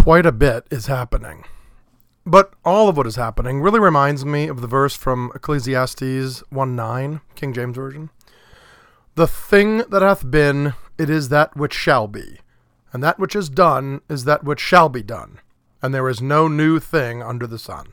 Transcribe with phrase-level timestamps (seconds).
[0.00, 1.44] quite a bit is happening.
[2.24, 6.74] But all of what is happening really reminds me of the verse from Ecclesiastes 1
[6.74, 8.08] 9, King James Version.
[9.14, 12.38] The thing that hath been, it is that which shall be,
[12.94, 15.38] and that which is done is that which shall be done,
[15.82, 17.92] and there is no new thing under the sun.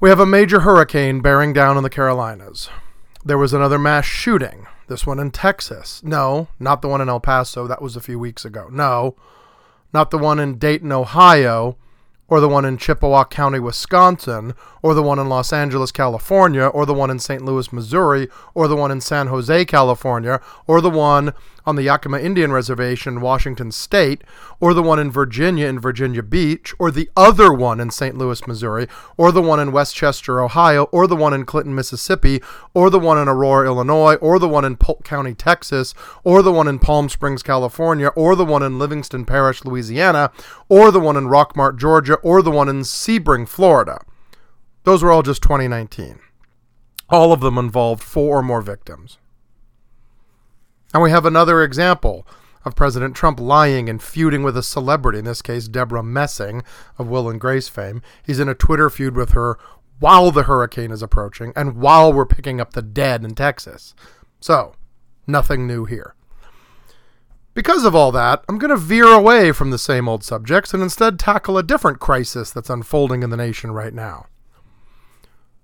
[0.00, 2.70] We have a major hurricane bearing down on the Carolinas.
[3.22, 6.02] There was another mass shooting, this one in Texas.
[6.02, 8.68] No, not the one in El Paso, that was a few weeks ago.
[8.72, 9.16] No,
[9.96, 11.78] not the one in Dayton, Ohio,
[12.28, 16.86] or the one in Chippewa County, Wisconsin, or the one in Los Angeles, California, or
[16.86, 17.44] the one in St.
[17.44, 21.32] Louis, Missouri, or the one in San Jose, California, or the one
[21.66, 24.22] on the Yakima Indian Reservation, Washington State,
[24.60, 28.16] or the one in Virginia in Virginia Beach, or the other one in St.
[28.16, 32.40] Louis, Missouri, or the one in Westchester, Ohio, or the one in Clinton, Mississippi,
[32.72, 36.52] or the one in Aurora, Illinois, or the one in Polk County, Texas, or the
[36.52, 40.30] one in Palm Springs, California, or the one in Livingston Parish, Louisiana,
[40.68, 44.00] or the one in Rockmart, Georgia, or the one in Sebring, Florida.
[44.84, 46.18] Those were all just 2019.
[47.08, 49.18] All of them involved four or more victims.
[50.92, 52.26] And we have another example
[52.64, 56.64] of President Trump lying and feuding with a celebrity, in this case, Deborah Messing
[56.98, 58.02] of Will and Grace fame.
[58.24, 59.56] He's in a Twitter feud with her
[60.00, 63.94] while the hurricane is approaching and while we're picking up the dead in Texas.
[64.40, 64.74] So,
[65.28, 66.15] nothing new here.
[67.56, 70.82] Because of all that, I'm going to veer away from the same old subjects and
[70.82, 74.26] instead tackle a different crisis that's unfolding in the nation right now.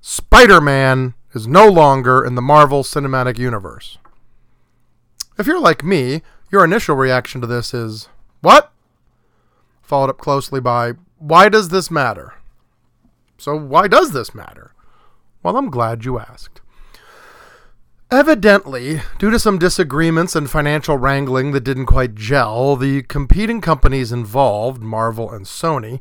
[0.00, 3.98] Spider Man is no longer in the Marvel Cinematic Universe.
[5.38, 8.08] If you're like me, your initial reaction to this is,
[8.40, 8.72] What?
[9.82, 12.32] Followed up closely by, Why does this matter?
[13.36, 14.72] So, why does this matter?
[15.42, 16.62] Well, I'm glad you asked.
[18.12, 24.12] Evidently, due to some disagreements and financial wrangling that didn't quite gel, the competing companies
[24.12, 25.98] involved, Marvel and Sony,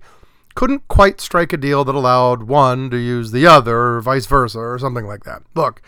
[0.54, 4.60] couldn't quite strike a deal that allowed one to use the other, or vice versa,
[4.60, 5.44] or something like that.
[5.56, 5.82] Look,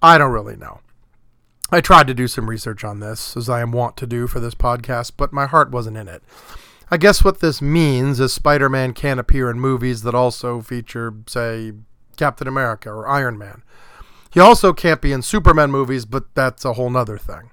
[0.00, 0.78] I don't really know.
[1.72, 4.38] I tried to do some research on this, as I am wont to do for
[4.38, 6.22] this podcast, but my heart wasn't in it.
[6.88, 11.14] I guess what this means is Spider Man can't appear in movies that also feature,
[11.26, 11.72] say,
[12.16, 13.64] Captain America or Iron Man.
[14.30, 17.50] He also can't be in Superman movies, but that's a whole nother thing.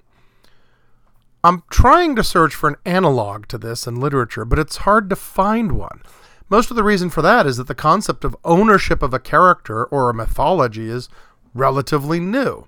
[1.43, 5.15] I'm trying to search for an analog to this in literature, but it's hard to
[5.15, 6.01] find one.
[6.49, 9.85] Most of the reason for that is that the concept of ownership of a character
[9.85, 11.07] or a mythology is
[11.53, 12.67] relatively new.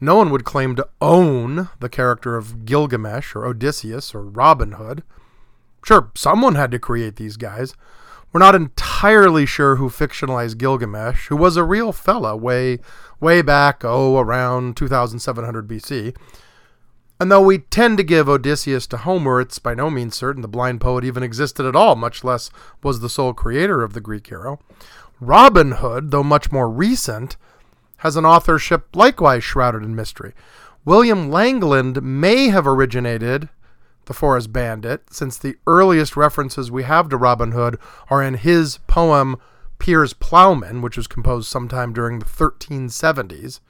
[0.00, 5.02] No one would claim to own the character of Gilgamesh or Odysseus or Robin Hood.
[5.84, 7.74] Sure, someone had to create these guys.
[8.36, 12.80] We're not entirely sure who fictionalized Gilgamesh, who was a real fella way
[13.18, 16.14] way back, oh, around 2700 BC.
[17.18, 20.48] And though we tend to give Odysseus to Homer, it's by no means certain the
[20.48, 22.50] blind poet even existed at all, much less
[22.82, 24.60] was the sole creator of the Greek hero.
[25.18, 27.38] Robin Hood, though much more recent,
[28.00, 30.34] has an authorship likewise shrouded in mystery.
[30.84, 33.48] William Langland may have originated
[34.06, 37.78] the Forest Bandit, since the earliest references we have to Robin Hood
[38.08, 39.36] are in his poem
[39.78, 43.60] Piers Plowman, which was composed sometime during the 1370s.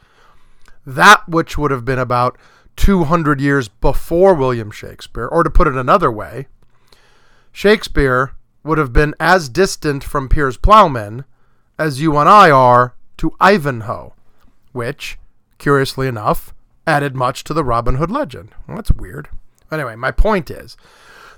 [0.87, 2.39] That which would have been about
[2.77, 6.47] 200 years before William Shakespeare, or to put it another way,
[7.51, 8.33] Shakespeare
[8.63, 11.25] would have been as distant from Piers Plowman
[11.79, 14.13] as you and I are to Ivanhoe
[14.77, 15.19] which,
[15.59, 16.55] curiously enough,
[16.87, 18.51] added much to the Robin Hood legend.
[18.69, 19.29] Well, that's weird.
[19.71, 20.77] Anyway, my point is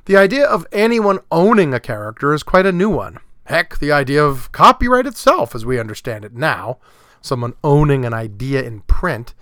[0.05, 3.19] the idea of anyone owning a character is quite a new one.
[3.45, 6.79] Heck, the idea of copyright itself, as we understand it now,
[7.21, 9.35] someone owning an idea in print,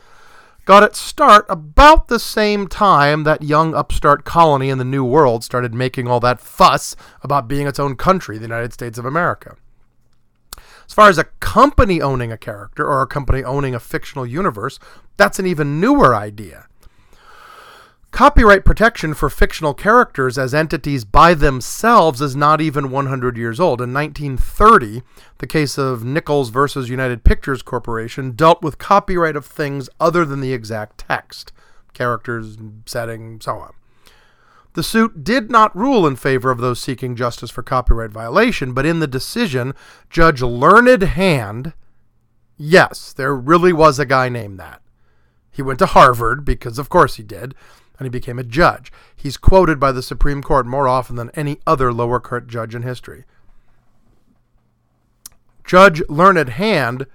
[0.64, 5.44] got its start about the same time that young upstart colony in the New World
[5.44, 9.56] started making all that fuss about being its own country, the United States of America.
[10.86, 14.78] As far as a company owning a character or a company owning a fictional universe,
[15.16, 16.66] that's an even newer idea.
[18.10, 23.80] Copyright protection for fictional characters as entities by themselves is not even 100 years old.
[23.80, 25.02] In 1930,
[25.38, 30.40] the case of Nichols versus United Pictures Corporation dealt with copyright of things other than
[30.40, 31.52] the exact text
[31.92, 33.72] characters, setting, so on.
[34.74, 38.84] The suit did not rule in favor of those seeking justice for copyright violation, but
[38.84, 39.72] in the decision,
[40.10, 41.72] Judge Learned Hand,
[42.58, 44.82] yes, there really was a guy named that.
[45.50, 47.54] He went to Harvard, because of course he did,
[47.98, 48.92] and he became a judge.
[49.14, 52.82] He's quoted by the Supreme Court more often than any other lower court judge in
[52.82, 53.24] history.
[55.64, 57.06] Judge Learned Hand,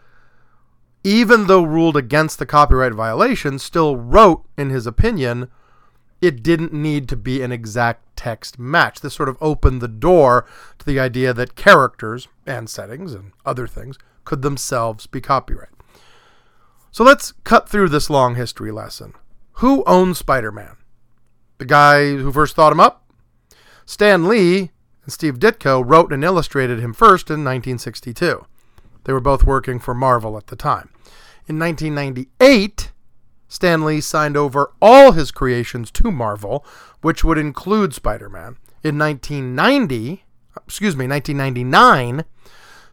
[1.04, 5.50] even though ruled against the copyright violation, still wrote in his opinion
[6.22, 9.02] it didn't need to be an exact text match.
[9.02, 10.46] This sort of opened the door
[10.78, 15.70] to the idea that characters and settings and other things could themselves be copyright.
[16.92, 19.16] So let's cut through this long history lesson.
[19.54, 20.78] Who owns Spider Man?
[21.58, 23.06] The guy who first thought him up?
[23.86, 24.72] Stan Lee
[25.04, 28.46] and Steve Ditko wrote and illustrated him first in 1962.
[29.04, 30.90] They were both working for Marvel at the time.
[31.48, 32.92] In 1998,
[33.48, 36.66] Stan Lee signed over all his creations to Marvel,
[37.02, 38.58] which would include Spider Man.
[38.84, 40.24] In 1990,
[40.66, 42.24] excuse me, 1999,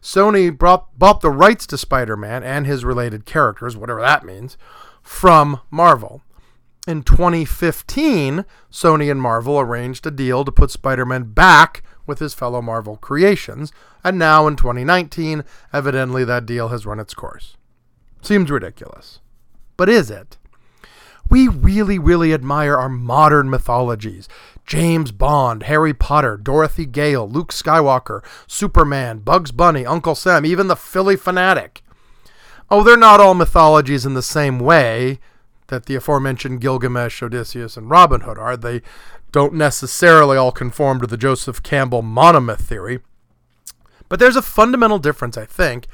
[0.01, 4.57] Sony brought, bought the rights to Spider Man and his related characters, whatever that means,
[5.01, 6.21] from Marvel.
[6.87, 12.33] In 2015, Sony and Marvel arranged a deal to put Spider Man back with his
[12.33, 13.71] fellow Marvel creations,
[14.03, 15.43] and now in 2019,
[15.73, 17.57] evidently that deal has run its course.
[18.21, 19.19] Seems ridiculous.
[19.77, 20.37] But is it?
[21.29, 24.27] We really, really admire our modern mythologies.
[24.65, 30.75] James Bond, Harry Potter, Dorothy Gale, Luke Skywalker, Superman, Bugs Bunny, Uncle Sam, even the
[30.75, 31.81] Phillie Phanatic.
[32.71, 35.19] Oh, they're not all mythologies in the same way
[35.69, 38.57] that the aforementioned Gilgamesh, Odysseus, and Robin Hood are.
[38.57, 38.81] They
[39.31, 42.99] don't necessarily all conform to the Joseph Campbell monomyth theory.
[44.07, 45.87] But there's a fundamental difference, I think,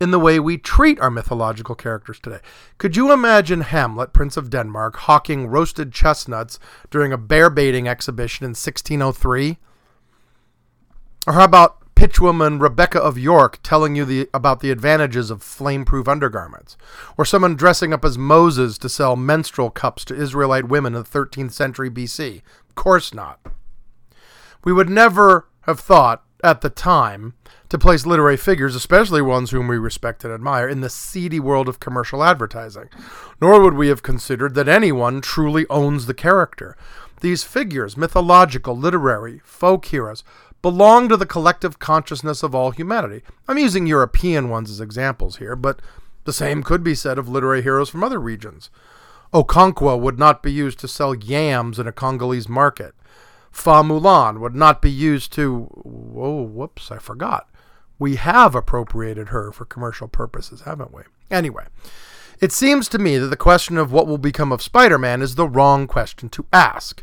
[0.00, 2.40] in the way we treat our mythological characters today.
[2.78, 6.58] Could you imagine Hamlet, Prince of Denmark, hawking roasted chestnuts
[6.90, 9.58] during a bear baiting exhibition in 1603?
[11.26, 16.08] Or how about pitchwoman Rebecca of York telling you the, about the advantages of flame-proof
[16.08, 16.76] undergarments?
[17.16, 21.08] Or someone dressing up as Moses to sell menstrual cups to Israelite women in the
[21.08, 22.42] 13th century BC?
[22.68, 23.38] Of course not.
[24.64, 27.34] We would never have thought at the time
[27.68, 31.68] to place literary figures, especially ones whom we respect and admire, in the seedy world
[31.68, 32.88] of commercial advertising.
[33.40, 36.76] Nor would we have considered that anyone truly owns the character.
[37.20, 40.24] These figures, mythological, literary, folk heroes,
[40.62, 43.22] belong to the collective consciousness of all humanity.
[43.48, 45.80] I'm using European ones as examples here, but
[46.24, 48.70] the same could be said of literary heroes from other regions.
[49.34, 52.94] Okonkwo would not be used to sell yams in a Congolese market.
[53.50, 55.64] Fa Mulan would not be used to.
[55.84, 57.48] Whoa, whoops, I forgot.
[57.98, 61.02] We have appropriated her for commercial purposes, haven't we?
[61.30, 61.66] Anyway,
[62.40, 65.34] it seems to me that the question of what will become of Spider Man is
[65.34, 67.02] the wrong question to ask.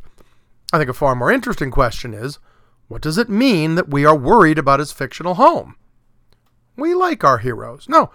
[0.71, 2.39] I think a far more interesting question is
[2.89, 5.75] what does it mean that we are worried about his fictional home?
[6.75, 7.87] We like our heroes.
[7.87, 8.09] No,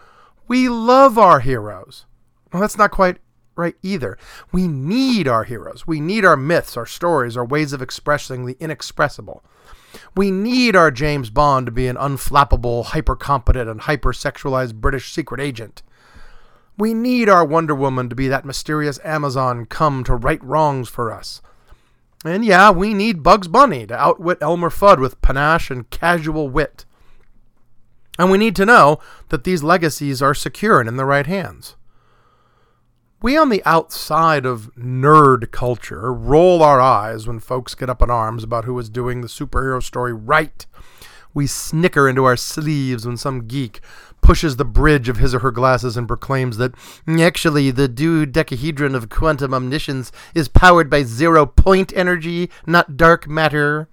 [0.48, 2.06] we love our heroes.
[2.52, 3.18] Well, that's not quite
[3.56, 4.18] right either.
[4.52, 5.86] We need our heroes.
[5.86, 9.44] We need our myths, our stories, our ways of expressing the inexpressible.
[10.16, 15.12] We need our James Bond to be an unflappable, hyper competent, and hyper sexualized British
[15.12, 15.82] secret agent.
[16.76, 21.12] We need our Wonder Woman to be that mysterious Amazon come to right wrongs for
[21.12, 21.40] us.
[22.24, 26.86] And yeah, we need Bugs Bunny to outwit Elmer Fudd with panache and casual wit.
[28.18, 28.98] And we need to know
[29.28, 31.76] that these legacies are secure and in the right hands.
[33.20, 38.10] We on the outside of nerd culture roll our eyes when folks get up in
[38.10, 40.66] arms about who is doing the superhero story right.
[41.32, 43.80] We snicker into our sleeves when some geek
[44.24, 46.72] pushes the bridge of his or her glasses and proclaims that
[47.06, 53.88] actually the dodecahedron of quantum omniscience is powered by zero point energy, not dark matter.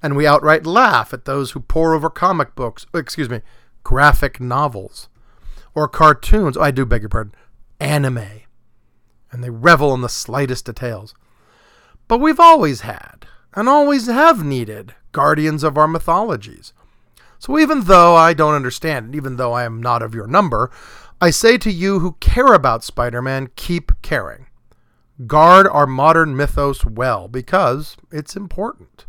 [0.00, 3.42] And we outright laugh at those who pore over comic books, excuse me,
[3.82, 5.08] graphic novels,
[5.74, 6.56] or cartoons.
[6.56, 7.34] Oh, I do beg your pardon,
[7.80, 8.42] anime
[9.30, 11.14] and they revel in the slightest details.
[12.06, 16.72] But we've always had, and always have needed, guardians of our mythologies.
[17.38, 20.70] So even though I don't understand, even though I am not of your number,
[21.20, 24.46] I say to you who care about Spider Man, keep caring.
[25.26, 29.06] Guard our modern mythos well, because it's important.